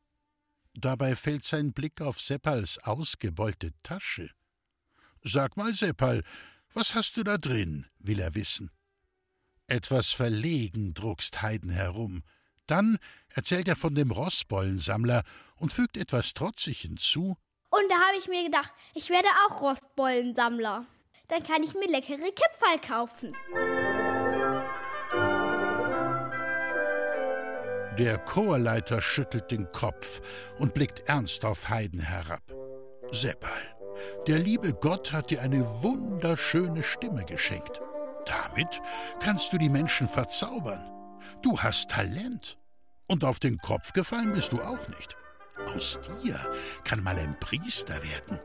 [0.73, 4.29] Dabei fällt sein Blick auf Seppals ausgebeulte Tasche.
[5.21, 6.23] Sag mal, Seppal,
[6.73, 7.87] was hast du da drin?
[7.99, 8.71] will er wissen.
[9.67, 12.23] Etwas verlegen druckst Heiden herum.
[12.67, 12.97] Dann
[13.29, 15.23] erzählt er von dem Rossbollensammler
[15.55, 17.37] und fügt etwas trotzig hinzu.
[17.71, 20.85] Und da habe ich mir gedacht, ich werde auch Rostbollensammler.
[21.29, 23.33] Dann kann ich mir leckere Kipferl kaufen.
[27.97, 30.21] Der Chorleiter schüttelt den Kopf
[30.59, 32.43] und blickt ernst auf Heiden herab.
[33.11, 33.61] Seppal,
[34.27, 37.81] der liebe Gott hat dir eine wunderschöne Stimme geschenkt.
[38.25, 38.81] Damit
[39.21, 40.89] kannst du die Menschen verzaubern.
[41.41, 42.57] Du hast Talent.
[43.07, 45.17] Und auf den Kopf gefallen bist du auch nicht.
[45.67, 46.39] Aus dir
[46.83, 48.39] kann mal ein Priester werden.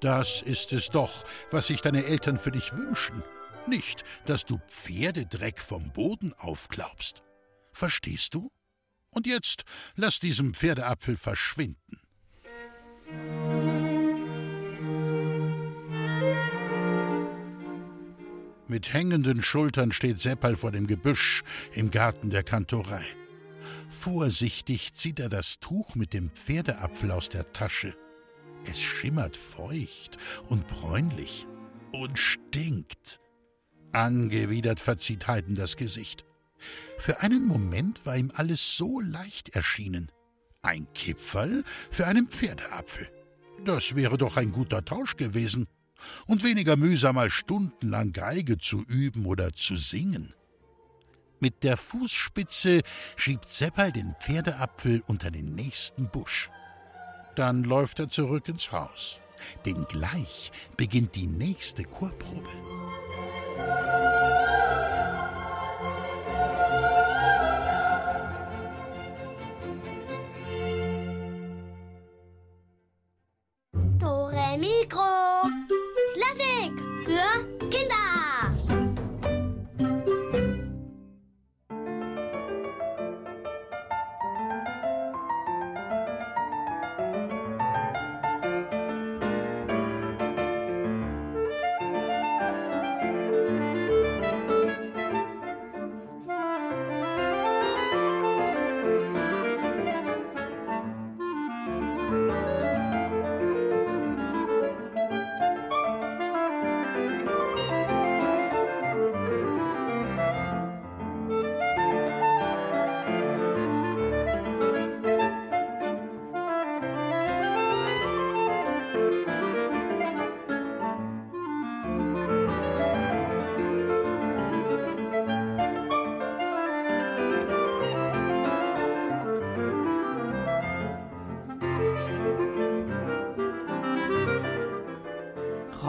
[0.00, 3.22] Das ist es doch, was sich deine Eltern für dich wünschen.
[3.66, 7.22] Nicht, dass du Pferdedreck vom Boden aufklaubst.
[7.72, 8.50] Verstehst du?
[9.10, 12.00] Und jetzt lass diesen Pferdeapfel verschwinden.
[18.66, 21.44] Mit hängenden Schultern steht Seppal vor dem Gebüsch
[21.74, 23.04] im Garten der Kantorei.
[24.02, 27.94] Vorsichtig zieht er das Tuch mit dem Pferdeapfel aus der Tasche.
[28.68, 31.46] Es schimmert feucht und bräunlich
[31.92, 33.20] und stinkt.
[33.92, 36.24] Angewidert verzieht Heiden das Gesicht.
[36.98, 40.10] Für einen Moment war ihm alles so leicht erschienen.
[40.62, 43.08] Ein Kipferl für einen Pferdeapfel.
[43.64, 45.68] Das wäre doch ein guter Tausch gewesen.
[46.26, 50.34] Und weniger mühsam als stundenlang Geige zu üben oder zu singen.
[51.42, 52.82] Mit der Fußspitze
[53.16, 56.48] schiebt Seppal den Pferdeapfel unter den nächsten Busch.
[57.34, 59.18] Dann läuft er zurück ins Haus.
[59.66, 62.48] Denn gleich beginnt die nächste Chorprobe.
[73.98, 75.21] Dore.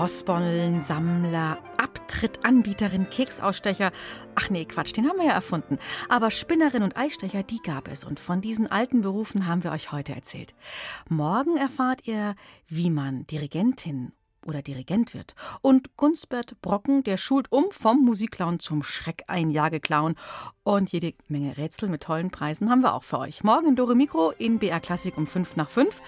[0.03, 3.93] Rossbollensammler, Abtrittanbieterin, Keksausstecher.
[4.35, 5.77] Ach nee, Quatsch, den haben wir ja erfunden.
[6.09, 8.03] Aber Spinnerin und Eistecher, die gab es.
[8.03, 10.55] Und von diesen alten Berufen haben wir euch heute erzählt.
[11.07, 12.35] Morgen erfahrt ihr,
[12.67, 14.11] wie man Dirigentin
[14.45, 15.35] oder Dirigent wird.
[15.61, 20.15] Und Gunstbert Brocken, der schult um vom Musikclown zum Schreckeinjageclown.
[20.63, 23.43] Und jede Menge Rätsel mit tollen Preisen haben wir auch für euch.
[23.43, 26.01] Morgen in Dore Mikro in BR Klassik um 5 nach 5.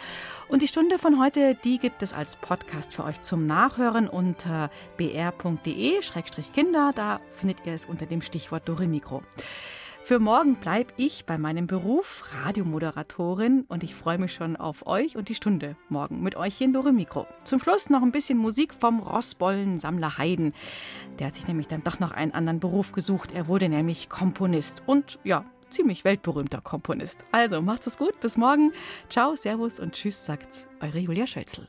[0.47, 4.69] Und die Stunde von heute, die gibt es als Podcast für euch zum Nachhören unter
[4.97, 6.91] br.de-kinder.
[6.95, 9.23] Da findet ihr es unter dem Stichwort Dore Mikro.
[10.05, 15.17] Für morgen bleibe ich bei meinem Beruf Radiomoderatorin und ich freue mich schon auf euch
[15.17, 17.25] und die Stunde morgen mit euch hier in Dore Mikro.
[17.43, 20.53] Zum Schluss noch ein bisschen Musik vom Rossbollen-Sammler Haydn.
[21.17, 23.31] Der hat sich nämlich dann doch noch einen anderen Beruf gesucht.
[23.33, 27.25] Er wurde nämlich Komponist und ja, ziemlich weltberühmter Komponist.
[27.31, 28.73] Also macht's es gut, bis morgen.
[29.09, 31.67] Ciao, Servus und Tschüss, sagt eure Julia Schölzel.